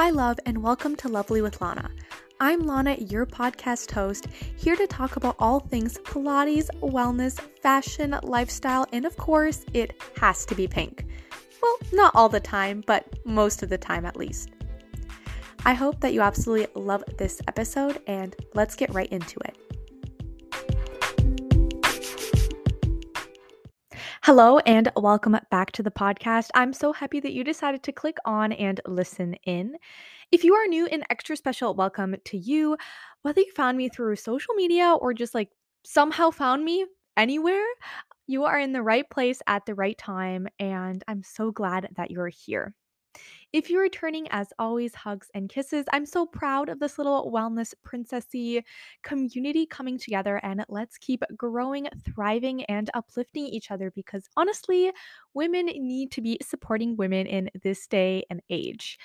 [0.00, 1.90] Hi, love, and welcome to Lovely with Lana.
[2.40, 8.86] I'm Lana, your podcast host, here to talk about all things Pilates, wellness, fashion, lifestyle,
[8.94, 11.04] and of course, it has to be pink.
[11.62, 14.48] Well, not all the time, but most of the time at least.
[15.66, 19.58] I hope that you absolutely love this episode, and let's get right into it.
[24.22, 26.50] Hello, and welcome back to the podcast.
[26.54, 29.76] I'm so happy that you decided to click on and listen in.
[30.30, 32.76] If you are new, an extra special welcome to you.
[33.22, 35.48] Whether you found me through social media or just like
[35.84, 36.84] somehow found me
[37.16, 37.64] anywhere,
[38.26, 42.10] you are in the right place at the right time, and I'm so glad that
[42.10, 42.74] you're here.
[43.52, 45.86] If you're returning, as always, hugs and kisses.
[45.92, 48.62] I'm so proud of this little wellness princessy
[49.02, 54.92] community coming together, and let's keep growing, thriving, and uplifting each other because honestly,
[55.34, 58.98] women need to be supporting women in this day and age.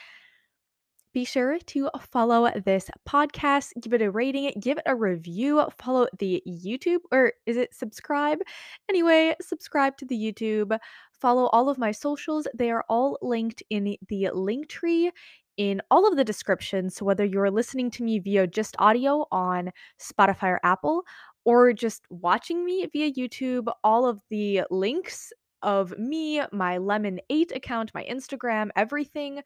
[1.15, 6.07] Be sure to follow this podcast, give it a rating, give it a review, follow
[6.19, 8.39] the YouTube, or is it subscribe?
[8.89, 10.77] Anyway, subscribe to the YouTube,
[11.13, 12.49] follow all of my socials.
[12.53, 15.09] They are all linked in the link tree
[15.55, 16.97] in all of the descriptions.
[16.97, 21.03] So whether you're listening to me via just audio on Spotify or Apple,
[21.45, 27.53] or just watching me via YouTube, all of the links of me, my Lemon 8
[27.55, 29.41] account, my Instagram, everything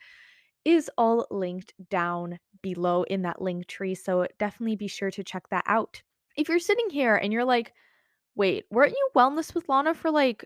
[0.65, 3.95] is all linked down below in that link tree.
[3.95, 6.01] So definitely be sure to check that out.
[6.35, 7.73] If you're sitting here and you're like,
[8.35, 10.45] wait, weren't you Wellness with Lana for like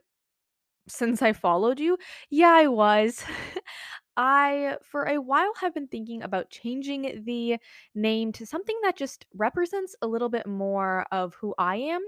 [0.88, 1.97] since I followed you?
[2.30, 3.23] Yeah, I was.
[4.17, 7.58] I, for a while, have been thinking about changing the
[7.95, 12.02] name to something that just represents a little bit more of who I am.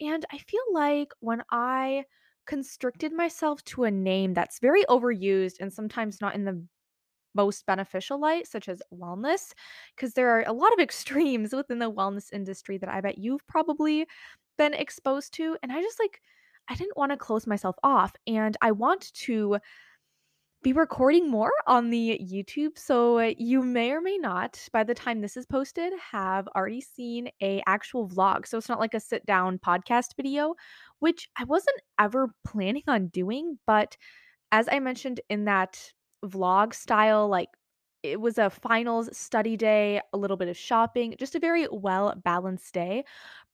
[0.00, 2.04] And I feel like when I
[2.46, 6.64] constricted myself to a name that's very overused and sometimes not in the
[7.34, 9.52] most beneficial light, such as wellness,
[9.94, 13.46] because there are a lot of extremes within the wellness industry that I bet you've
[13.46, 14.06] probably
[14.58, 15.56] been exposed to.
[15.62, 16.20] And I just like,
[16.68, 18.14] I didn't want to close myself off.
[18.26, 19.58] And I want to
[20.64, 22.78] be recording more on the YouTube.
[22.78, 26.80] So uh, you may or may not, by the time this is posted, have already
[26.80, 28.46] seen a actual vlog.
[28.46, 30.54] So it's not like a sit down podcast video,
[31.00, 33.58] which I wasn't ever planning on doing.
[33.66, 33.98] But
[34.52, 35.92] as I mentioned in that
[36.24, 37.48] vlog style, like
[38.02, 42.14] it was a finals study day, a little bit of shopping, just a very well
[42.22, 43.04] balanced day.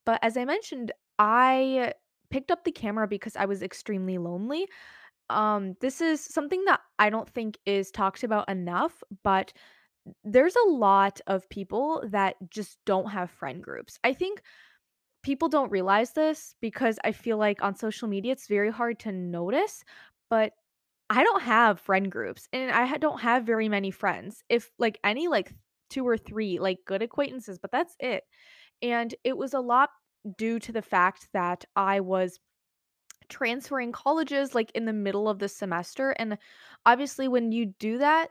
[0.05, 1.93] But as I mentioned, I
[2.29, 4.67] picked up the camera because I was extremely lonely.
[5.29, 9.53] Um, this is something that I don't think is talked about enough, but
[10.23, 13.99] there's a lot of people that just don't have friend groups.
[14.03, 14.41] I think
[15.23, 19.11] people don't realize this because I feel like on social media it's very hard to
[19.11, 19.83] notice,
[20.29, 20.53] but
[21.11, 24.43] I don't have friend groups and I don't have very many friends.
[24.47, 25.53] If like any like
[25.89, 28.23] two or three like good acquaintances, but that's it.
[28.81, 29.89] And it was a lot
[30.37, 32.39] due to the fact that I was
[33.27, 36.37] transferring colleges like in the middle of the semester and
[36.85, 38.29] obviously when you do that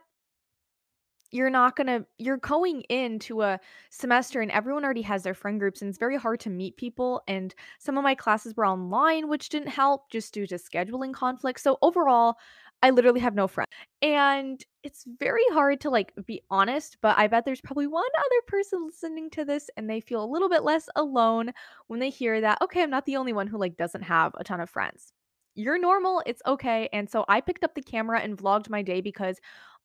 [1.31, 3.59] you're not gonna you're going into a
[3.89, 7.21] semester and everyone already has their friend groups and it's very hard to meet people
[7.27, 11.63] and some of my classes were online which didn't help just due to scheduling conflicts
[11.63, 12.35] so overall
[12.81, 13.69] i literally have no friends.
[14.01, 18.41] And it's very hard to like be honest but i bet there's probably one other
[18.47, 21.51] person listening to this and they feel a little bit less alone
[21.87, 24.43] when they hear that okay i'm not the only one who like doesn't have a
[24.43, 25.13] ton of friends.
[25.55, 26.89] You're normal it's okay.
[26.93, 29.37] And so i picked up the camera and vlogged my day because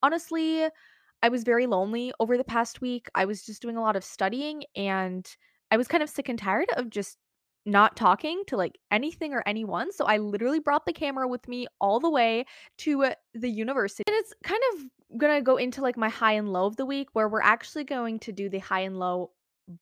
[0.02, 0.68] honestly
[1.22, 3.08] I was very lonely over the past week.
[3.14, 5.26] I was just doing a lot of studying and
[5.70, 7.18] I was kind of sick and tired of just
[7.66, 9.92] not talking to like anything or anyone.
[9.92, 12.46] So I literally brought the camera with me all the way
[12.78, 14.04] to uh, the university.
[14.06, 16.86] And it's kind of going to go into like my high and low of the
[16.86, 19.32] week where we're actually going to do the high and low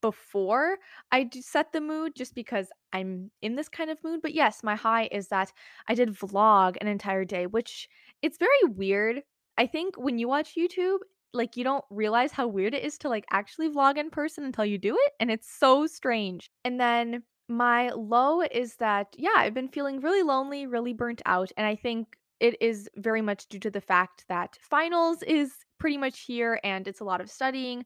[0.01, 0.79] before
[1.13, 4.23] I do set the mood just because I'm in this kind of mood.
[4.23, 5.53] But yes, my high is that
[5.89, 7.89] I did vlog an entire day, which
[8.23, 9.23] it's very weird.
[9.59, 10.99] I think when you watch YouTube,
[11.35, 14.65] like you don't realize how weird it is to like actually vlog in person until
[14.65, 16.51] you do it and it's so strange.
[16.65, 21.51] And then my low is that yeah, I've been feeling really lonely, really burnt out
[21.57, 25.97] and I think it is very much due to the fact that finals is pretty
[25.99, 27.85] much here and it's a lot of studying.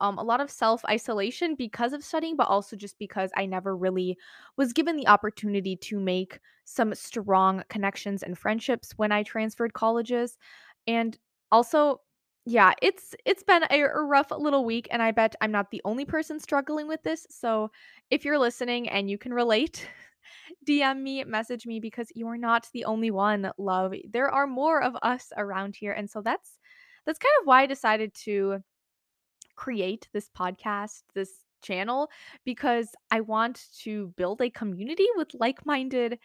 [0.00, 3.76] Um, a lot of self isolation because of studying, but also just because I never
[3.76, 4.16] really
[4.56, 10.38] was given the opportunity to make some strong connections and friendships when I transferred colleges.
[10.86, 11.18] And
[11.50, 12.02] also,
[12.48, 16.04] yeah, it's it's been a, rough little week, and I bet I'm not the only
[16.04, 17.26] person struggling with this.
[17.28, 17.72] So
[18.08, 19.88] if you're listening and you can relate,
[20.68, 23.94] DM me, message me because you are not the only one, love.
[24.08, 26.58] There are more of us around here, and so that's
[27.04, 28.60] that's kind of why I decided to
[29.56, 31.30] create this podcast, this
[31.62, 32.10] channel,
[32.44, 36.20] because I want to build a community with like minded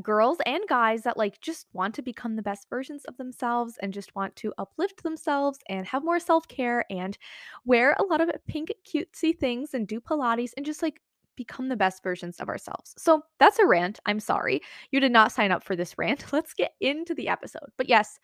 [0.00, 3.92] girls and guys that like just want to become the best versions of themselves and
[3.92, 7.18] just want to uplift themselves and have more self-care and
[7.64, 11.00] wear a lot of pink cutesy things and do pilates and just like
[11.36, 12.94] become the best versions of ourselves.
[12.98, 14.00] So that's a rant.
[14.06, 14.60] I'm sorry.
[14.90, 16.24] You did not sign up for this rant.
[16.32, 17.70] Let's get into the episode.
[17.76, 18.18] But yes,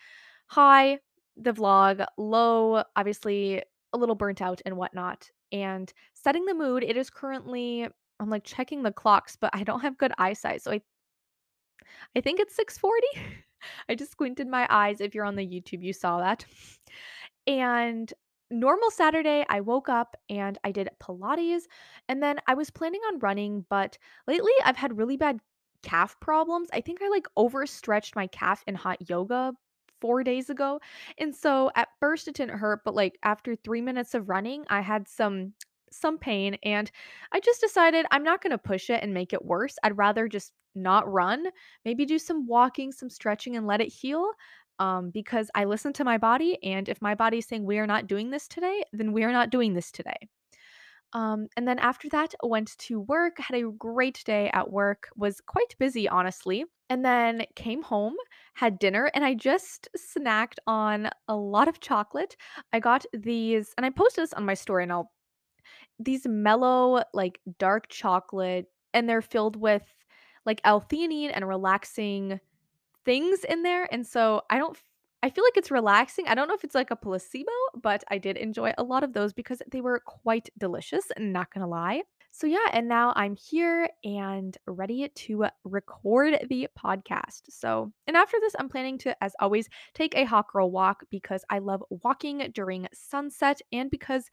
[0.47, 0.99] hi,
[1.37, 3.63] the vlog, low, obviously
[3.93, 5.31] a little burnt out and whatnot.
[5.53, 7.89] And setting the mood, it is currently
[8.21, 10.63] I'm like checking the clocks, but I don't have good eyesight.
[10.63, 10.81] So I
[12.17, 13.21] I think it's 6:40.
[13.89, 15.01] I just squinted my eyes.
[15.01, 16.45] If you're on the YouTube, you saw that.
[17.47, 18.13] And
[18.51, 21.63] normal Saturday, I woke up and I did Pilates,
[22.09, 25.41] and then I was planning on running, but lately I've had really bad
[25.83, 26.69] calf problems.
[26.73, 29.53] I think I like overstretched my calf in hot yoga
[30.01, 30.81] 4 days ago.
[31.19, 34.81] And so at first it didn't hurt, but like after 3 minutes of running, I
[34.81, 35.55] had some
[35.91, 36.91] some pain and
[37.33, 39.77] I just decided I'm not going to push it and make it worse.
[39.83, 41.47] I'd rather just not run,
[41.85, 44.31] maybe do some walking, some stretching and let it heal.
[44.81, 48.07] Um, because I listen to my body, and if my body's saying we are not
[48.07, 50.29] doing this today, then we are not doing this today.
[51.13, 55.41] Um, and then after that, went to work, had a great day at work, was
[55.41, 56.65] quite busy, honestly.
[56.91, 58.15] And then came home,
[58.55, 62.37] had dinner, and I just snacked on a lot of chocolate.
[62.73, 65.11] I got these, and I posted this on my story, and I'll
[65.99, 69.83] these mellow, like dark chocolate, and they're filled with
[70.49, 72.41] like L-theanine and relaxing
[73.05, 73.87] things in there.
[73.93, 74.75] And so I don't,
[75.23, 76.27] I feel like it's relaxing.
[76.27, 77.53] I don't know if it's like a placebo,
[77.83, 81.69] but I did enjoy a lot of those because they were quite delicious, not gonna
[81.69, 82.01] lie.
[82.31, 87.43] So, yeah, and now I'm here and ready to record the podcast.
[87.51, 91.45] So, and after this, I'm planning to, as always, take a hot girl walk because
[91.51, 94.31] I love walking during sunset and because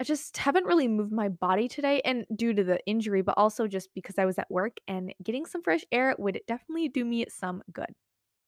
[0.00, 3.68] I just haven't really moved my body today and due to the injury, but also
[3.68, 7.26] just because I was at work and getting some fresh air would definitely do me
[7.28, 7.94] some good.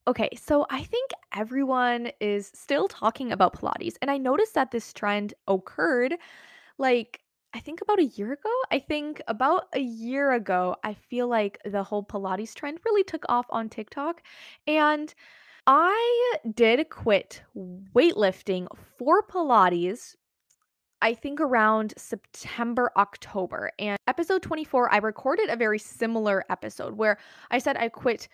[0.08, 4.93] Okay, so I think everyone is still talking about Pilates, and I noticed that this
[4.93, 6.14] trend occurred
[6.78, 7.20] like
[7.54, 8.50] I think about a year ago.
[8.70, 13.25] I think about a year ago, I feel like the whole Pilates trend really took
[13.31, 14.22] off on TikTok.
[14.66, 15.14] And
[15.66, 18.66] I did quit weightlifting
[18.98, 20.16] for Pilates
[21.02, 23.70] I think around September, October.
[23.78, 27.19] And episode 24, I recorded a very similar episode where
[27.50, 28.28] I said I quit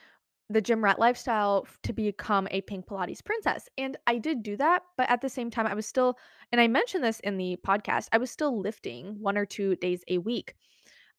[0.48, 3.68] the gym rat lifestyle to become a pink Pilates princess.
[3.78, 4.82] And I did do that.
[4.96, 6.18] But at the same time, I was still,
[6.52, 10.04] and I mentioned this in the podcast, I was still lifting one or two days
[10.08, 10.54] a week.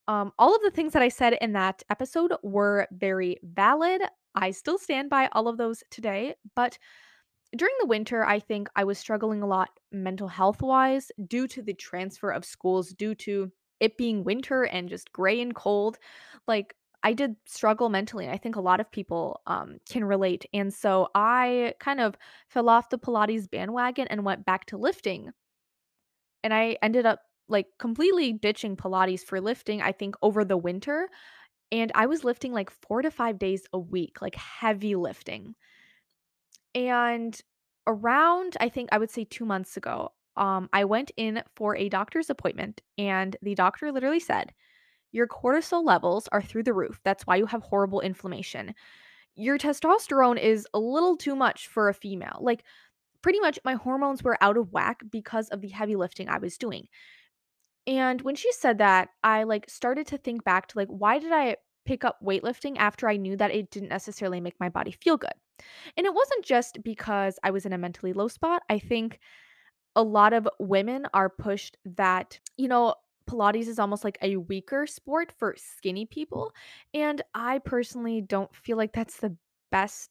[0.07, 4.01] Um, all of the things that I said in that episode were very valid.
[4.35, 6.35] I still stand by all of those today.
[6.55, 6.77] But
[7.55, 11.61] during the winter, I think I was struggling a lot mental health wise due to
[11.61, 15.97] the transfer of schools, due to it being winter and just gray and cold.
[16.47, 20.45] Like, I did struggle mentally, I think a lot of people um, can relate.
[20.53, 22.15] And so I kind of
[22.47, 25.31] fell off the Pilates bandwagon and went back to lifting.
[26.43, 31.09] And I ended up like completely ditching Pilates for lifting, I think, over the winter.
[31.71, 35.55] And I was lifting like four to five days a week, like heavy lifting.
[36.75, 37.39] And
[37.87, 41.89] around, I think I would say 2 months ago, um, I went in for a
[41.89, 44.53] doctor's appointment, and the doctor literally said,
[45.11, 47.01] "Your cortisol levels are through the roof.
[47.03, 48.75] That's why you have horrible inflammation.
[49.35, 52.63] Your testosterone is a little too much for a female." Like,
[53.23, 56.57] pretty much my hormones were out of whack because of the heavy lifting I was
[56.57, 56.89] doing.
[57.87, 61.31] And when she said that, I, like, started to think back to, like, why did
[61.31, 65.17] I pick up weightlifting after I knew that it didn't necessarily make my body feel
[65.17, 65.33] good?
[65.97, 68.63] And it wasn't just because I was in a mentally low spot.
[68.69, 69.19] I think
[69.95, 72.95] a lot of women are pushed that, you know,
[73.29, 76.51] Pilates is almost like a weaker sport for skinny people.
[76.93, 79.35] And I personally don't feel like that's the
[79.71, 80.09] best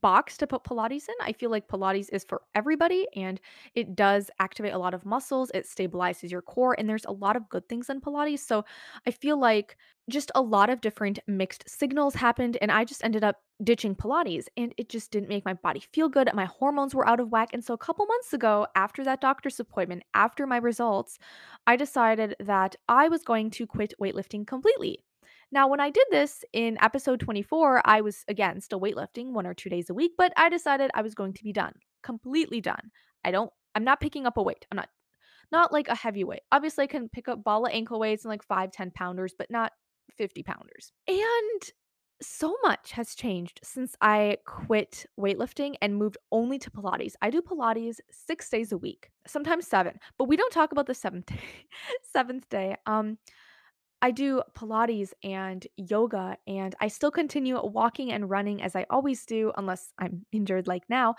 [0.00, 1.14] box to put Pilates in.
[1.20, 3.40] I feel like Pilates is for everybody and
[3.74, 7.36] it does activate a lot of muscles, it stabilizes your core, and there's a lot
[7.36, 8.40] of good things in Pilates.
[8.40, 8.64] So
[9.06, 9.76] I feel like
[10.10, 14.46] just a lot of different mixed signals happened, and I just ended up ditching Pilates
[14.56, 16.28] and it just didn't make my body feel good.
[16.34, 17.50] My hormones were out of whack.
[17.52, 21.18] And so a couple months ago, after that doctor's appointment, after my results,
[21.66, 25.03] I decided that I was going to quit weightlifting completely.
[25.54, 29.54] Now, when I did this in episode 24, I was again still weightlifting one or
[29.54, 32.90] two days a week, but I decided I was going to be done, completely done.
[33.24, 34.66] I don't, I'm not picking up a weight.
[34.72, 34.88] I'm not,
[35.52, 36.42] not like a heavy weight.
[36.50, 39.48] Obviously, I can pick up ball of ankle weights and like five, 10 pounders, but
[39.48, 39.70] not
[40.18, 40.92] 50 pounders.
[41.06, 41.62] And
[42.22, 47.14] So much has changed since I quit weightlifting and moved only to Pilates.
[47.22, 50.94] I do Pilates 6 days a week, sometimes 7, but we don't talk about the
[50.94, 51.40] 7th day
[52.16, 52.76] 7th day.
[52.86, 53.18] Um,
[54.02, 59.24] I do Pilates and yoga, and I still continue walking and running as I always
[59.24, 61.14] do, unless I'm injured like now,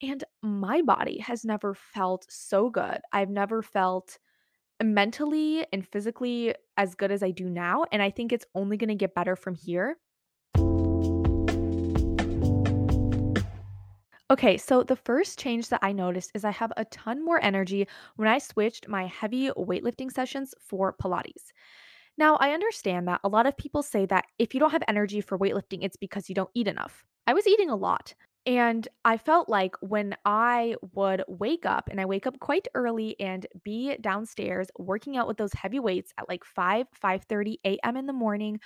[0.00, 3.00] and my body has never felt so good.
[3.12, 4.18] I've never felt
[4.82, 8.94] mentally and physically as good as I do now, and I think it's only gonna
[8.94, 9.98] get better from here.
[14.30, 17.88] Okay, so the first change that I noticed is I have a ton more energy
[18.14, 21.50] when I switched my heavy weightlifting sessions for Pilates.
[22.20, 25.22] Now, I understand that a lot of people say that if you don't have energy
[25.22, 27.04] for weightlifting, it's because you don't eat enough.
[27.26, 28.14] I was eating a lot.
[28.46, 33.18] And I felt like when I would wake up, and I wake up quite early
[33.20, 37.96] and be downstairs working out with those heavy weights at like 5, 5:30 a.m.
[37.96, 38.60] in the morning,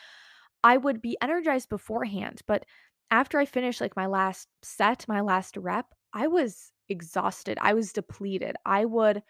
[0.64, 2.66] I would be energized beforehand, but
[3.10, 7.58] after I finished like my last set, my last rep, I was exhausted.
[7.60, 8.56] I was depleted.
[8.66, 9.22] I would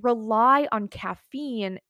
[0.00, 1.80] rely on caffeine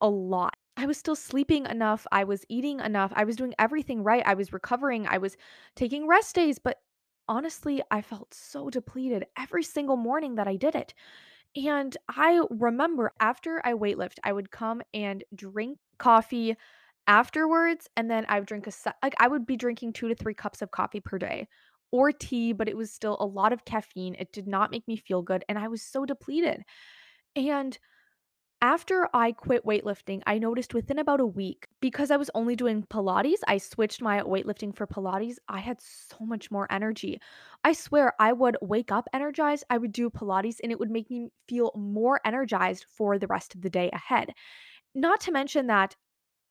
[0.00, 0.56] a lot.
[0.76, 2.06] I was still sleeping enough.
[2.12, 3.12] I was eating enough.
[3.14, 4.22] I was doing everything right.
[4.26, 5.06] I was recovering.
[5.06, 5.36] I was
[5.74, 6.82] taking rest days, but
[7.28, 10.92] honestly, I felt so depleted every single morning that I did it.
[11.56, 16.56] And I remember after I weightlift, I would come and drink coffee
[17.06, 20.34] afterwards, and then I would drink a like, I would be drinking 2 to 3
[20.34, 21.48] cups of coffee per day
[21.92, 24.16] or tea, but it was still a lot of caffeine.
[24.18, 26.64] It did not make me feel good, and I was so depleted.
[27.34, 27.78] And
[28.62, 32.84] after I quit weightlifting, I noticed within about a week, because I was only doing
[32.84, 35.36] Pilates, I switched my weightlifting for Pilates.
[35.48, 37.20] I had so much more energy.
[37.64, 41.10] I swear I would wake up energized, I would do Pilates, and it would make
[41.10, 44.32] me feel more energized for the rest of the day ahead.
[44.94, 45.94] Not to mention that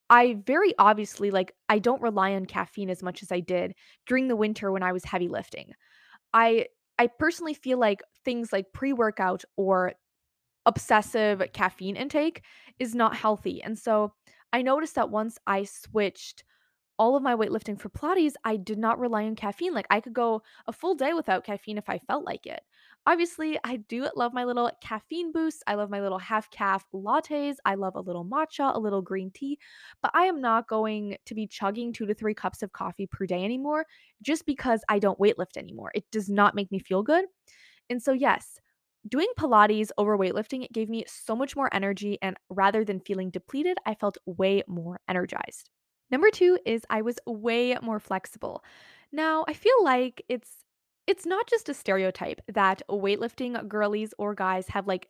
[0.09, 3.73] I very obviously like I don't rely on caffeine as much as I did
[4.05, 5.71] during the winter when I was heavy lifting.
[6.33, 6.67] I
[6.99, 9.93] I personally feel like things like pre-workout or
[10.65, 12.43] obsessive caffeine intake
[12.79, 13.61] is not healthy.
[13.61, 14.13] And so
[14.51, 16.43] I noticed that once I switched
[16.97, 19.73] all of my weightlifting for Pilates, I did not rely on caffeine.
[19.73, 22.61] Like I could go a full day without caffeine if I felt like it.
[23.07, 25.61] Obviously, I do love my little caffeine boost.
[25.67, 27.57] I love my little half calf lattes.
[27.63, 29.59] I love a little matcha, a little green tea,
[30.01, 33.27] but I am not going to be chugging two to three cups of coffee per
[33.27, 33.85] day anymore
[34.23, 35.91] just because I don't weightlift anymore.
[35.93, 37.25] It does not make me feel good.
[37.89, 38.59] And so, yes,
[39.07, 42.17] doing Pilates over weightlifting, it gave me so much more energy.
[42.21, 45.69] And rather than feeling depleted, I felt way more energized.
[46.11, 48.63] Number two is I was way more flexible.
[49.11, 50.63] Now, I feel like it's
[51.07, 55.07] it's not just a stereotype that weightlifting girlies or guys have like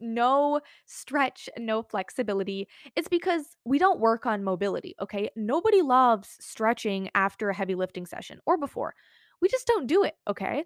[0.00, 2.68] no stretch, no flexibility.
[2.96, 5.30] It's because we don't work on mobility, okay?
[5.36, 8.94] Nobody loves stretching after a heavy lifting session or before.
[9.40, 10.64] We just don't do it, okay?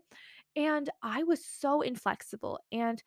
[0.57, 2.61] And I was so inflexible.
[2.73, 3.03] And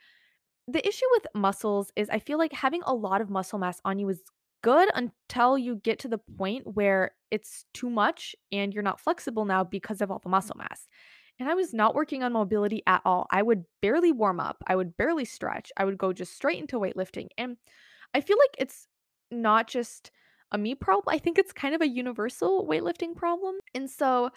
[0.67, 3.99] the issue with muscles is I feel like having a lot of muscle mass on
[3.99, 4.23] you is
[4.63, 9.45] good until you get to the point where it's too much and you're not flexible
[9.45, 10.87] now because of all the muscle mass.
[11.39, 13.27] And I was not working on mobility at all.
[13.31, 16.79] I would barely warm up, I would barely stretch, I would go just straight into
[16.79, 17.29] weightlifting.
[17.37, 17.57] And
[18.13, 18.87] I feel like it's
[19.31, 20.11] not just
[20.51, 23.55] a me problem, I think it's kind of a universal weightlifting problem.
[23.75, 24.31] And so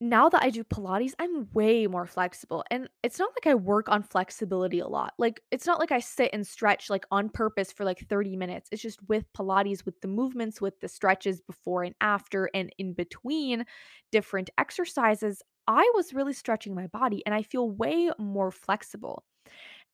[0.00, 3.88] now that I do Pilates, I'm way more flexible, and it's not like I work
[3.88, 5.14] on flexibility a lot.
[5.18, 8.68] Like, it's not like I sit and stretch, like, on purpose for, like, 30 minutes.
[8.72, 12.92] It's just with Pilates, with the movements, with the stretches before and after, and in
[12.94, 13.64] between
[14.12, 19.24] different exercises, I was really stretching my body, and I feel way more flexible.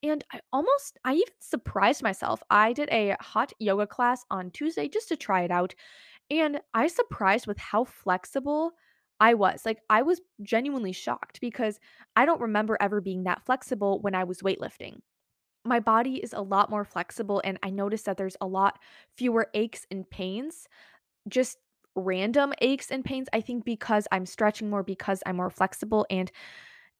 [0.02, 2.42] And I almost I even surprised myself.
[2.50, 5.74] I did a hot yoga class on Tuesday just to try it out,
[6.30, 8.72] and I surprised with how flexible
[9.20, 9.66] I was.
[9.66, 11.78] Like, I was genuinely shocked because
[12.16, 15.00] I don't remember ever being that flexible when I was weightlifting.
[15.64, 18.78] My body is a lot more flexible, and I noticed that there's a lot
[19.16, 20.68] fewer aches and pains,
[21.28, 21.58] just
[21.96, 23.28] random aches and pains.
[23.32, 26.30] I think because I'm stretching more, because I'm more flexible, and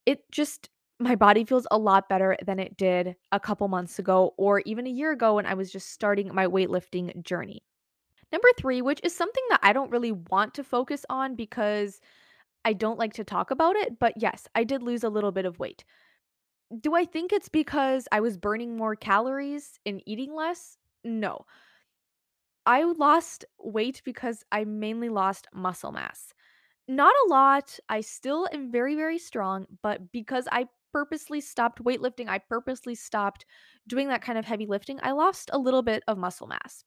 [0.07, 4.35] it just my body feels a lot better than it did a couple months ago
[4.39, 7.63] or even a year ago when I was just starting my weightlifting journey.
[8.33, 12.01] Number 3, which is something that I don't really want to focus on because
[12.65, 15.47] I don't like to talk about it, but yes, I did lose a little bit
[15.47, 15.85] of weight.
[16.81, 20.77] Do I think it's because I was burning more calories and eating less?
[21.03, 21.47] No.
[22.67, 26.33] I lost weight because I mainly lost muscle mass.
[26.87, 27.79] Not a lot.
[27.89, 33.47] I still am very, very strong, but because I purposely stopped weightlifting, I purposely stopped
[33.87, 36.85] doing that kind of heavy lifting, I lost a little bit of muscle mass.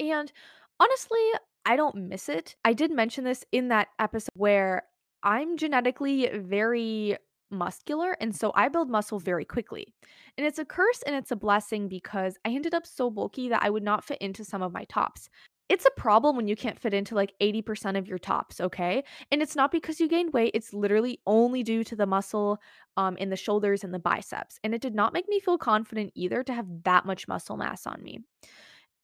[0.00, 0.32] And
[0.80, 1.20] honestly,
[1.64, 2.56] I don't miss it.
[2.64, 4.82] I did mention this in that episode where
[5.22, 7.16] I'm genetically very
[7.50, 9.94] muscular, and so I build muscle very quickly.
[10.36, 13.62] And it's a curse and it's a blessing because I ended up so bulky that
[13.62, 15.28] I would not fit into some of my tops.
[15.70, 19.02] It's a problem when you can't fit into like 80% of your tops, okay?
[19.32, 22.58] And it's not because you gained weight, it's literally only due to the muscle
[22.98, 24.58] um, in the shoulders and the biceps.
[24.62, 27.86] And it did not make me feel confident either to have that much muscle mass
[27.86, 28.18] on me.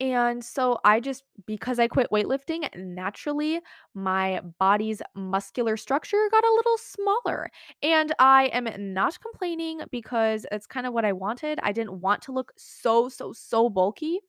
[0.01, 3.61] And so I just because I quit weightlifting, naturally
[3.95, 7.51] my body's muscular structure got a little smaller.
[7.83, 11.61] And I am not complaining because it's kind of what I wanted.
[11.63, 14.21] I didn't want to look so so so bulky.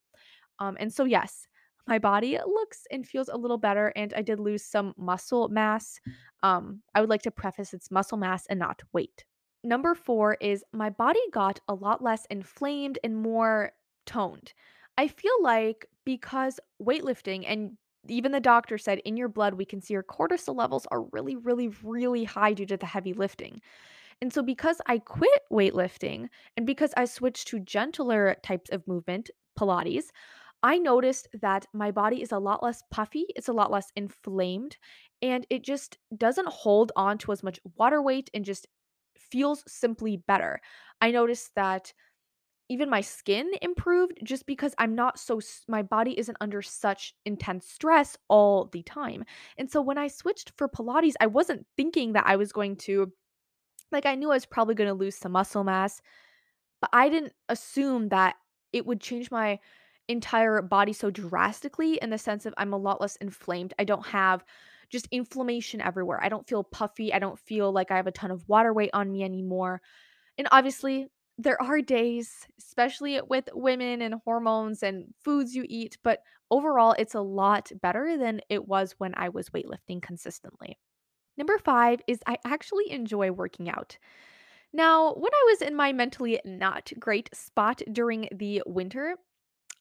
[0.59, 1.47] Um and so yes,
[1.87, 5.99] my body looks and feels a little better and I did lose some muscle mass.
[6.43, 9.25] Um I would like to preface it's muscle mass and not weight.
[9.63, 13.73] Number 4 is my body got a lot less inflamed and more
[14.05, 14.53] toned.
[15.01, 17.77] I feel like because weightlifting and
[18.07, 21.35] even the doctor said in your blood we can see your cortisol levels are really
[21.35, 23.61] really really high due to the heavy lifting.
[24.21, 29.31] And so because I quit weightlifting and because I switched to gentler types of movement,
[29.59, 30.05] pilates,
[30.63, 34.77] I noticed that my body is a lot less puffy, it's a lot less inflamed,
[35.21, 38.67] and it just doesn't hold on to as much water weight and just
[39.17, 40.61] feels simply better.
[41.01, 41.93] I noticed that
[42.71, 47.67] even my skin improved just because I'm not so my body isn't under such intense
[47.67, 49.25] stress all the time.
[49.57, 53.11] And so when I switched for Pilates, I wasn't thinking that I was going to
[53.91, 56.01] like I knew I was probably going to lose some muscle mass,
[56.79, 58.35] but I didn't assume that
[58.71, 59.59] it would change my
[60.07, 63.73] entire body so drastically in the sense of I'm a lot less inflamed.
[63.79, 64.45] I don't have
[64.89, 66.23] just inflammation everywhere.
[66.23, 67.13] I don't feel puffy.
[67.13, 69.81] I don't feel like I have a ton of water weight on me anymore.
[70.37, 76.19] And obviously, there are days, especially with women and hormones and foods you eat, but
[76.49, 80.77] overall, it's a lot better than it was when I was weightlifting consistently.
[81.37, 83.97] Number five is I actually enjoy working out.
[84.73, 89.15] Now, when I was in my mentally not great spot during the winter,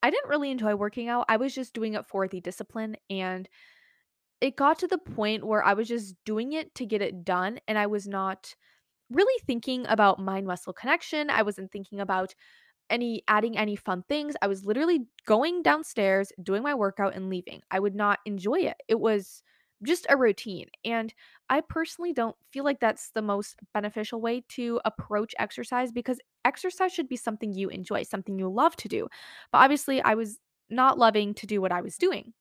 [0.03, 1.27] I didn't really enjoy working out.
[1.29, 2.97] I was just doing it for the discipline.
[3.09, 3.49] And
[4.41, 7.61] it got to the point where I was just doing it to get it done.
[7.69, 8.55] And I was not
[9.11, 11.31] really thinking about mind muscle connection.
[11.31, 12.35] I wasn't thinking about
[12.91, 14.35] any adding any fun things.
[14.43, 17.63] I was literally going downstairs, doing my workout and leaving.
[17.71, 18.77] I would not enjoy it.
[18.89, 19.43] It was
[19.83, 20.69] just a routine.
[20.85, 21.15] And
[21.49, 26.93] I personally don't feel like that's the most beneficial way to approach exercise because exercise
[26.93, 29.09] should be something you enjoy, something you love to do.
[29.53, 32.35] But obviously, I was not loving to do what I was doing.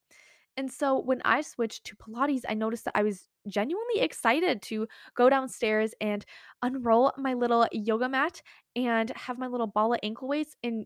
[0.59, 4.89] And so when I switched to Pilates, I noticed that I was genuinely excited to
[5.15, 6.25] go downstairs and
[6.61, 8.41] unroll my little yoga mat
[8.75, 10.85] and have my little ball of ankle weights and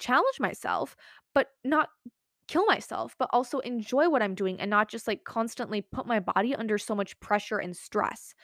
[0.00, 0.96] challenge myself,
[1.32, 1.90] but not
[2.48, 6.18] kill myself, but also enjoy what I'm doing and not just like constantly put my
[6.18, 8.34] body under so much pressure and stress.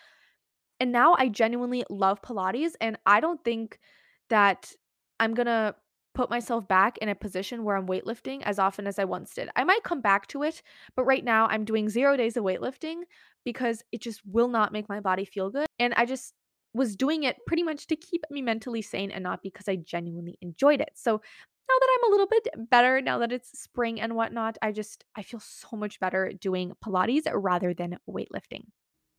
[0.78, 3.80] And now I genuinely love Pilates, and I don't think
[4.28, 4.72] that
[5.18, 5.74] I'm gonna
[6.14, 9.48] put myself back in a position where I'm weightlifting as often as I once did.
[9.56, 10.62] I might come back to it,
[10.96, 13.02] but right now I'm doing 0 days of weightlifting
[13.44, 16.34] because it just will not make my body feel good, and I just
[16.72, 20.38] was doing it pretty much to keep me mentally sane and not because I genuinely
[20.40, 20.90] enjoyed it.
[20.94, 24.72] So now that I'm a little bit better, now that it's spring and whatnot, I
[24.72, 28.66] just I feel so much better doing Pilates rather than weightlifting.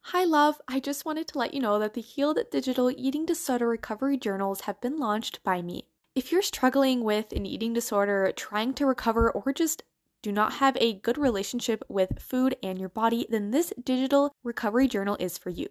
[0.06, 0.60] Hi, love.
[0.68, 4.62] I just wanted to let you know that the Healed Digital Eating Disorder Recovery Journals
[4.62, 5.91] have been launched by me.
[6.14, 9.84] If you're struggling with an eating disorder, trying to recover, or just
[10.22, 14.90] do not have a good relationship with food and your body, then this digital recovery
[14.90, 15.68] journal is for you.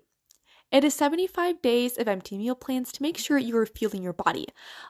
[0.72, 4.14] It is 75 days of empty meal plans to make sure you are fueling your
[4.14, 4.46] body,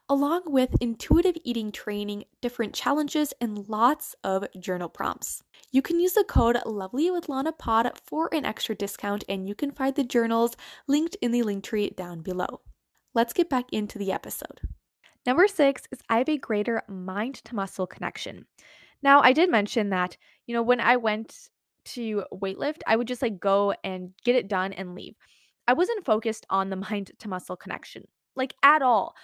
[0.08, 5.42] along with intuitive eating training, different challenges, and lots of journal prompts.
[5.72, 9.56] You can use the code Lovely with Lana Pod for an extra discount, and you
[9.56, 12.60] can find the journals linked in the link tree down below.
[13.14, 14.60] Let's get back into the episode.
[15.26, 18.46] Number six is I have a greater mind to muscle connection.
[19.02, 21.48] Now, I did mention that, you know, when I went
[21.86, 25.14] to weightlift, I would just like go and get it done and leave.
[25.66, 28.06] I wasn't focused on the mind to muscle connection,
[28.36, 29.14] like at all.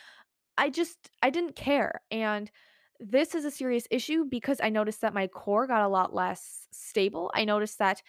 [0.58, 2.00] I just, I didn't care.
[2.10, 2.50] And
[2.98, 6.66] this is a serious issue because I noticed that my core got a lot less
[6.72, 7.30] stable.
[7.34, 8.02] I noticed that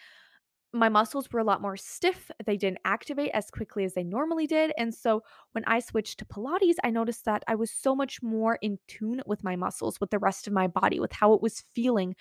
[0.72, 2.30] my muscles were a lot more stiff.
[2.44, 4.72] They didn't activate as quickly as they normally did.
[4.76, 8.58] And so when I switched to Pilates, I noticed that I was so much more
[8.60, 11.64] in tune with my muscles, with the rest of my body, with how it was
[11.74, 12.14] feeling.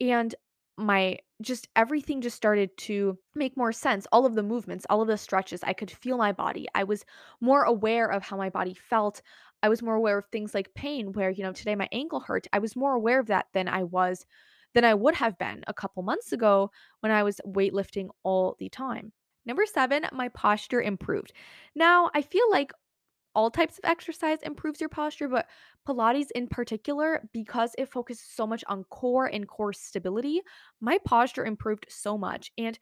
[0.00, 0.34] And
[0.78, 4.06] my just everything just started to make more sense.
[4.12, 6.68] All of the movements, all of the stretches, I could feel my body.
[6.74, 7.04] I was
[7.40, 9.22] more aware of how my body felt.
[9.62, 12.46] I was more aware of things like pain, where, you know, today my ankle hurt.
[12.52, 14.24] I was more aware of that than I was
[14.74, 18.68] than I would have been a couple months ago when I was weightlifting all the
[18.68, 19.12] time.
[19.44, 21.32] Number seven, my posture improved.
[21.74, 22.72] Now, I feel like
[23.34, 25.48] all types of exercise improves your posture, but
[25.88, 30.40] Pilates in particular, because it focuses so much on core and core stability,
[30.80, 32.52] my posture improved so much.
[32.58, 32.78] And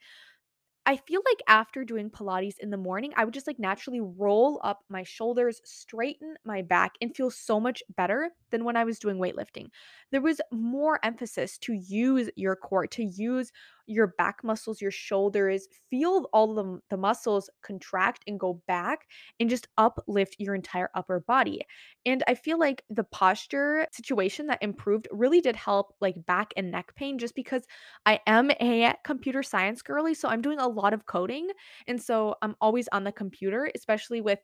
[0.85, 4.59] I feel like after doing Pilates in the morning, I would just like naturally roll
[4.63, 8.97] up my shoulders, straighten my back, and feel so much better than when I was
[8.97, 9.69] doing weightlifting.
[10.09, 13.51] There was more emphasis to use your core, to use
[13.87, 19.07] your back muscles, your shoulders, feel all the, the muscles contract and go back
[19.39, 21.61] and just uplift your entire upper body.
[22.05, 26.71] And I feel like the posture situation that improved really did help like back and
[26.71, 27.63] neck pain just because
[28.05, 31.49] I am a computer science girly, so I'm doing a lot of coding.
[31.87, 34.39] And so I'm always on the computer, especially with,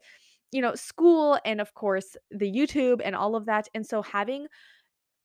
[0.52, 3.68] you know, school and of course the YouTube and all of that.
[3.74, 4.48] And so having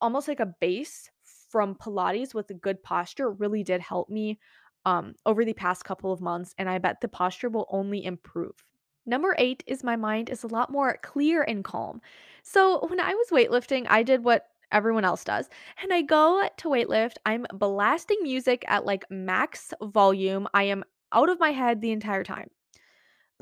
[0.00, 1.08] almost like a base
[1.52, 4.40] from Pilates with a good posture really did help me
[4.86, 6.54] um, over the past couple of months.
[6.58, 8.64] And I bet the posture will only improve.
[9.04, 12.00] Number eight is my mind is a lot more clear and calm.
[12.42, 15.48] So when I was weightlifting, I did what everyone else does.
[15.82, 20.48] And I go to weightlift, I'm blasting music at like max volume.
[20.54, 22.48] I am out of my head the entire time.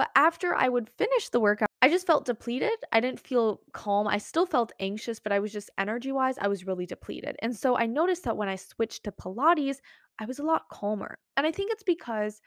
[0.01, 2.73] But after I would finish the workout, I just felt depleted.
[2.91, 4.09] I didn't feel calm.
[4.09, 7.37] I still felt anxious, but I was just energy wise, I was really depleted.
[7.43, 9.77] And so I noticed that when I switched to Pilates,
[10.19, 11.19] I was a lot calmer.
[11.37, 12.41] And I think it's because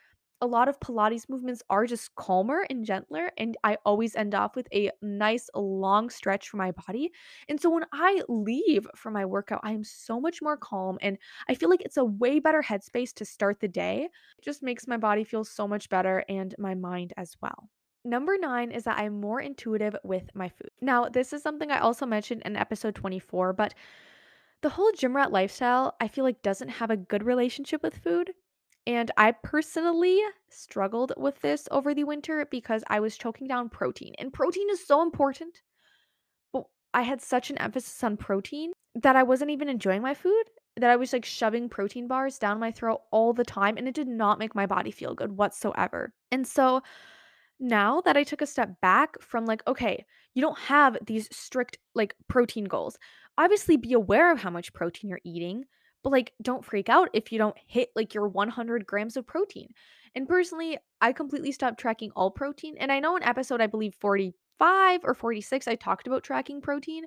[0.44, 3.32] a lot of Pilates movements are just calmer and gentler.
[3.38, 7.12] And I always end off with a nice long stretch for my body.
[7.48, 10.98] And so when I leave for my workout, I am so much more calm.
[11.02, 14.10] And I feel like it's a way better headspace to start the day.
[14.38, 17.70] It just makes my body feel so much better and my mind as well.
[18.04, 20.72] Number nine is that I'm more intuitive with my food.
[20.82, 23.74] Now, this is something I also mentioned in episode 24, but
[24.62, 28.34] the whole gym rat lifestyle, I feel like, doesn't have a good relationship with food.
[28.86, 30.20] And I personally
[30.50, 34.14] struggled with this over the winter because I was choking down protein.
[34.18, 35.62] And protein is so important.
[36.52, 40.44] But I had such an emphasis on protein that I wasn't even enjoying my food,
[40.76, 43.78] that I was like shoving protein bars down my throat all the time.
[43.78, 46.14] And it did not make my body feel good whatsoever.
[46.32, 46.82] And so
[47.60, 51.78] now that I took a step back from like, okay, you don't have these strict
[51.96, 52.98] like protein goals.
[53.38, 55.64] Obviously, be aware of how much protein you're eating,
[56.04, 59.70] but like, don't freak out if you don't hit like your 100 grams of protein.
[60.16, 62.76] And personally, I completely stopped tracking all protein.
[62.78, 67.06] And I know in episode, I believe 45 or 46, I talked about tracking protein.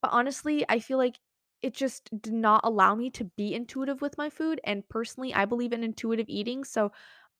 [0.00, 1.18] But honestly, I feel like
[1.62, 4.60] it just did not allow me to be intuitive with my food.
[4.64, 6.64] And personally, I believe in intuitive eating.
[6.64, 6.92] So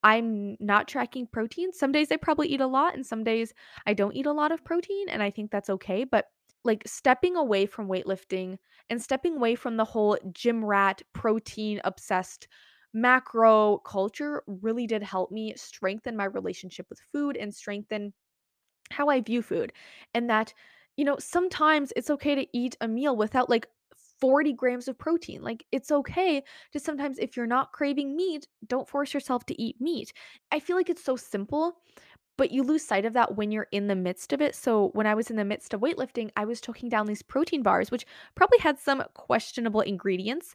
[0.03, 1.73] I'm not tracking protein.
[1.73, 3.55] Some days I probably eat a lot, and some days
[3.87, 5.09] I don't eat a lot of protein.
[5.09, 6.05] And I think that's okay.
[6.05, 6.27] But
[6.65, 8.59] like stepping away from weightlifting
[8.91, 12.49] and stepping away from the whole gym rat, protein obsessed
[12.93, 18.13] macro culture really did help me strengthen my relationship with food and strengthen
[18.91, 19.73] how I view food.
[20.15, 20.55] And that,
[20.97, 23.67] you know, sometimes it's okay to eat a meal without like
[24.21, 25.43] 40 grams of protein.
[25.43, 29.81] Like, it's okay to sometimes, if you're not craving meat, don't force yourself to eat
[29.81, 30.13] meat.
[30.53, 31.81] I feel like it's so simple,
[32.37, 34.55] but you lose sight of that when you're in the midst of it.
[34.55, 37.63] So, when I was in the midst of weightlifting, I was choking down these protein
[37.63, 40.55] bars, which probably had some questionable ingredients.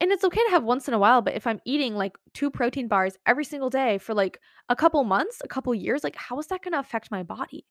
[0.00, 2.50] And it's okay to have once in a while, but if I'm eating like two
[2.50, 6.38] protein bars every single day for like a couple months, a couple years, like how
[6.38, 7.66] is that going to affect my body?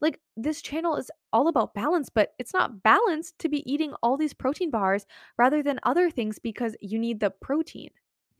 [0.00, 4.16] Like this channel is all about balance, but it's not balanced to be eating all
[4.16, 5.06] these protein bars
[5.38, 7.90] rather than other things because you need the protein.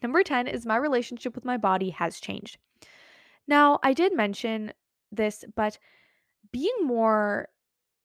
[0.02, 2.58] Number 10 is my relationship with my body has changed.
[3.46, 4.72] Now, I did mention
[5.10, 5.78] this, but
[6.52, 7.48] being more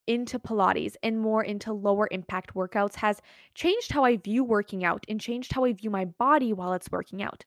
[0.07, 3.21] into Pilates and more into lower impact workouts has
[3.55, 6.91] changed how I view working out and changed how I view my body while it's
[6.91, 7.43] working out.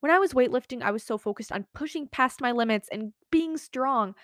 [0.00, 3.56] When I was weightlifting, I was so focused on pushing past my limits and being
[3.56, 4.16] strong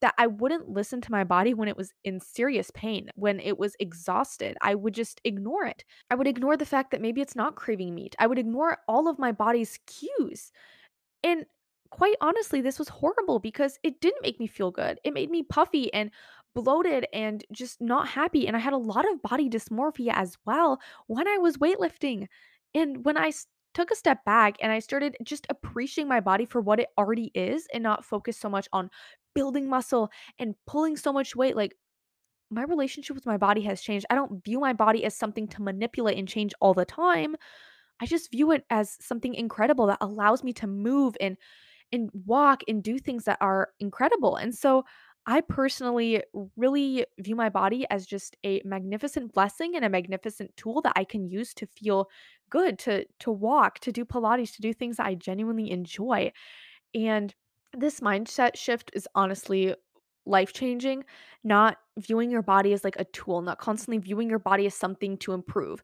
[0.00, 3.58] that I wouldn't listen to my body when it was in serious pain, when it
[3.58, 4.56] was exhausted.
[4.62, 5.84] I would just ignore it.
[6.10, 8.14] I would ignore the fact that maybe it's not craving meat.
[8.18, 10.52] I would ignore all of my body's cues.
[11.24, 11.44] And
[11.90, 15.00] quite honestly, this was horrible because it didn't make me feel good.
[15.04, 16.10] It made me puffy and
[16.54, 18.46] bloated and just not happy.
[18.46, 22.26] And I had a lot of body dysmorphia as well when I was weightlifting.
[22.74, 23.32] And when I
[23.74, 27.30] took a step back and I started just appreciating my body for what it already
[27.34, 28.90] is and not focus so much on
[29.34, 31.74] building muscle and pulling so much weight, like
[32.50, 34.06] my relationship with my body has changed.
[34.10, 37.36] I don't view my body as something to manipulate and change all the time.
[38.00, 41.36] I just view it as something incredible that allows me to move and
[41.92, 44.36] and walk and do things that are incredible.
[44.36, 44.84] And so
[45.26, 46.22] I personally
[46.56, 51.04] really view my body as just a magnificent blessing and a magnificent tool that I
[51.04, 52.08] can use to feel
[52.50, 56.32] good, to to walk, to do Pilates, to do things that I genuinely enjoy.
[56.94, 57.34] And
[57.76, 59.74] this mindset shift is honestly
[60.24, 61.04] life changing,
[61.44, 65.16] not viewing your body as like a tool, not constantly viewing your body as something
[65.18, 65.82] to improve.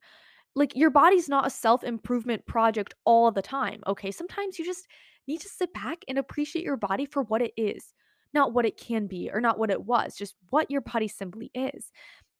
[0.54, 4.10] Like your body's not a self improvement project all the time, okay?
[4.10, 4.86] Sometimes you just
[5.26, 7.94] need to sit back and appreciate your body for what it is,
[8.32, 11.50] not what it can be or not what it was, just what your body simply
[11.54, 11.90] is.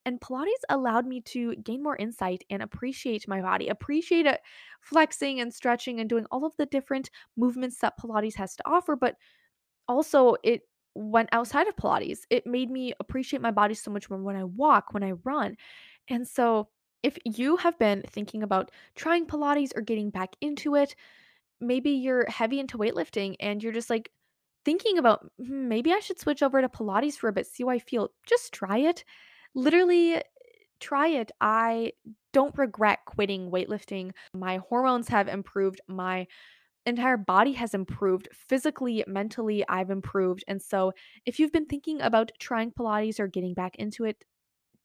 [0.07, 4.41] And Pilates allowed me to gain more insight and appreciate my body, appreciate it
[4.83, 8.97] flexing and stretching and doing all of the different movements that Pilates has to offer.
[8.97, 9.17] But
[9.89, 10.63] also, it
[10.95, 12.21] went outside of Pilates.
[12.31, 15.57] It made me appreciate my body so much more when I walk, when I run.
[16.09, 16.69] And so,
[17.03, 20.95] if you have been thinking about trying Pilates or getting back into it,
[21.67, 24.11] maybe you're heavy into weightlifting and you're just like
[24.65, 27.71] thinking about "Hmm, maybe I should switch over to Pilates for a bit, see how
[27.71, 28.11] I feel.
[28.27, 29.05] Just try it.
[29.55, 30.23] Literally
[30.81, 31.33] try it.
[31.41, 31.93] I
[32.33, 34.13] don't regret quitting weightlifting.
[34.35, 35.81] My hormones have improved.
[35.89, 36.27] My
[36.87, 38.29] entire body has improved.
[38.33, 40.45] Physically, mentally, I've improved.
[40.49, 40.93] And so,
[41.27, 44.25] if you've been thinking about trying Pilates or getting back into it,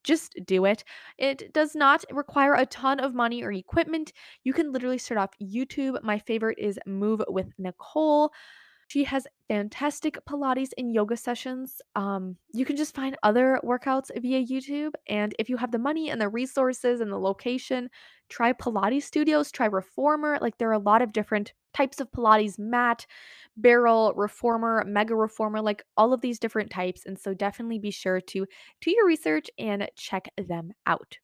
[0.09, 0.83] just do it.
[1.17, 4.13] It does not require a ton of money or equipment.
[4.43, 6.01] You can literally start off YouTube.
[6.03, 8.31] My favorite is Move with Nicole.
[8.89, 11.79] She has fantastic Pilates and yoga sessions.
[11.95, 14.93] Um, you can just find other workouts via YouTube.
[15.07, 17.91] And if you have the money and the resources and the location,
[18.29, 20.39] try Pilates studios, try Reformer.
[20.41, 23.05] Like there are a lot of different types of Pilates mat,
[23.55, 27.05] barrel, reformer, mega reformer, like all of these different types.
[27.05, 28.47] And so definitely be sure to
[28.81, 31.19] do your research and check them out.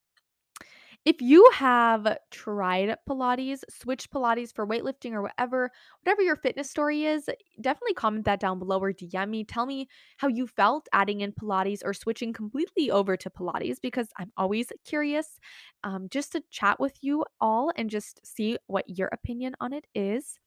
[1.06, 5.70] If you have tried Pilates, switched Pilates for weightlifting or whatever,
[6.02, 7.30] whatever your fitness story is,
[7.62, 9.44] definitely comment that down below or DM me.
[9.44, 9.88] Tell me
[10.18, 14.72] how you felt adding in Pilates or switching completely over to Pilates because I'm always
[14.84, 15.40] curious
[15.84, 19.86] um, just to chat with you all and just see what your opinion on it
[19.94, 20.40] is.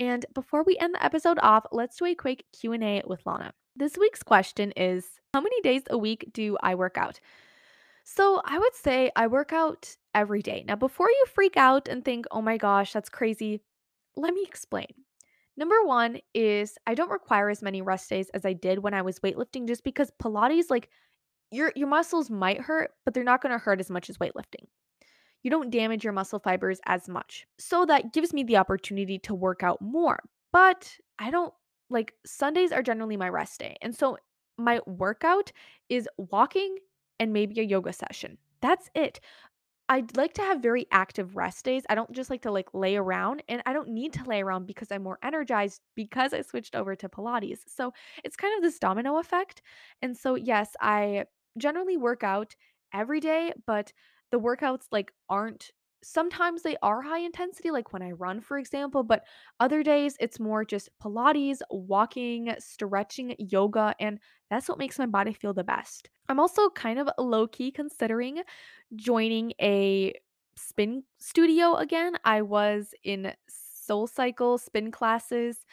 [0.00, 3.52] And before we end the episode off, let's do a quick Q&A with Lana.
[3.76, 7.20] This week's question is, how many days a week do I work out?
[8.10, 10.64] So I would say I work out every day.
[10.66, 13.60] Now, before you freak out and think, oh my gosh, that's crazy,
[14.16, 14.86] let me explain.
[15.58, 19.02] Number one is I don't require as many rest days as I did when I
[19.02, 20.88] was weightlifting just because Pilates, like
[21.50, 24.64] your your muscles might hurt, but they're not gonna hurt as much as weightlifting.
[25.42, 27.46] You don't damage your muscle fibers as much.
[27.58, 30.18] So that gives me the opportunity to work out more.
[30.50, 31.52] But I don't
[31.90, 33.76] like Sundays are generally my rest day.
[33.82, 34.16] And so
[34.56, 35.52] my workout
[35.90, 36.78] is walking
[37.20, 38.38] and maybe a yoga session.
[38.60, 39.20] That's it.
[39.90, 41.84] I'd like to have very active rest days.
[41.88, 44.66] I don't just like to like lay around and I don't need to lay around
[44.66, 47.60] because I'm more energized because I switched over to Pilates.
[47.68, 49.62] So it's kind of this domino effect.
[50.02, 51.24] And so yes, I
[51.56, 52.54] generally work out
[52.92, 53.92] every day, but
[54.30, 55.70] the workouts like aren't
[56.04, 59.26] sometimes they are high intensity like when I run for example, but
[59.58, 64.20] other days it's more just Pilates, walking, stretching, yoga and
[64.50, 66.08] that's what makes my body feel the best.
[66.28, 68.42] I'm also kind of low key considering
[68.96, 70.14] joining a
[70.56, 72.14] spin studio again.
[72.24, 75.64] I was in Soul Cycle spin classes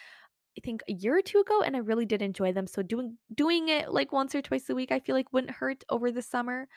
[0.57, 2.67] I think a year or two ago and I really did enjoy them.
[2.67, 5.83] So doing doing it like once or twice a week I feel like wouldn't hurt
[5.89, 6.67] over the summer.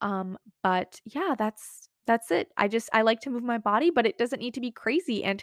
[0.00, 2.48] Um but yeah, that's that's it.
[2.56, 5.24] I just I like to move my body, but it doesn't need to be crazy.
[5.24, 5.42] And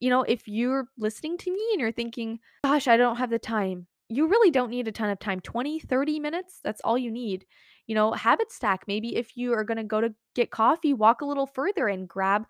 [0.00, 3.38] you know, if you're listening to me and you're thinking, "Gosh, I don't have the
[3.38, 5.40] time." You really don't need a ton of time.
[5.40, 7.46] 20, 30 minutes, that's all you need.
[7.86, 8.84] You know, habit stack.
[8.86, 12.08] Maybe if you are going to go to get coffee, walk a little further and
[12.08, 12.46] grab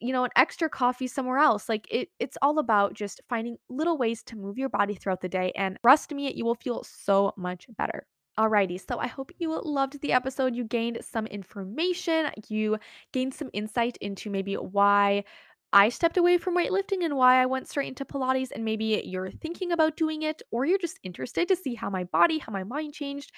[0.00, 1.68] you know, an extra coffee somewhere else.
[1.68, 5.28] Like it it's all about just finding little ways to move your body throughout the
[5.28, 8.06] day and trust me, you will feel so much better.
[8.38, 10.56] Alrighty, so I hope you loved the episode.
[10.56, 12.78] You gained some information, you
[13.12, 15.24] gained some insight into maybe why
[15.72, 19.30] I stepped away from weightlifting and why I went straight into Pilates, and maybe you're
[19.30, 22.64] thinking about doing it or you're just interested to see how my body, how my
[22.64, 23.32] mind changed.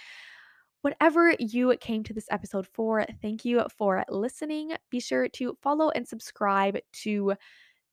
[0.82, 4.72] Whatever you came to this episode for, thank you for listening.
[4.90, 7.34] Be sure to follow and subscribe to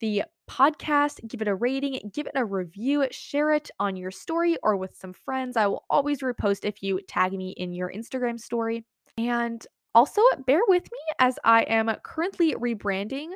[0.01, 4.58] the podcast, give it a rating, give it a review, share it on your story
[4.63, 5.56] or with some friends.
[5.56, 8.84] I will always repost if you tag me in your Instagram story.
[9.17, 13.30] And also bear with me as I am currently rebranding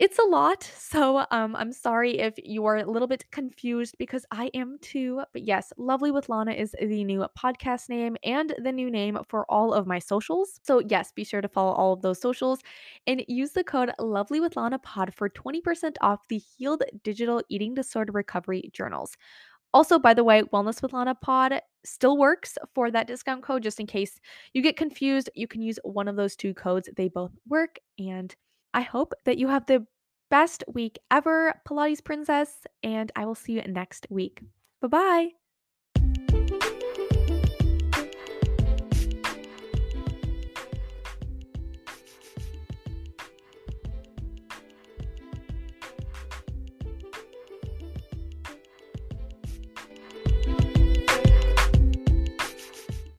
[0.00, 0.62] it's a lot.
[0.78, 5.20] So um, I'm sorry if you're a little bit confused because I am too.
[5.34, 9.44] But yes, Lovely with Lana is the new podcast name and the new name for
[9.50, 10.58] all of my socials.
[10.62, 12.60] So yes, be sure to follow all of those socials
[13.06, 17.74] and use the code Lovely with Lana Pod for 20% off the Healed Digital Eating
[17.74, 19.18] Disorder Recovery Journals.
[19.74, 23.78] Also, by the way, Wellness with Lana Pod still works for that discount code just
[23.78, 24.18] in case
[24.54, 25.28] you get confused.
[25.34, 27.78] You can use one of those two codes, they both work.
[27.98, 28.34] And
[28.72, 29.86] I hope that you have the
[30.30, 34.42] best week ever, Pilates Princess, and I will see you next week.
[34.80, 35.39] Bye bye.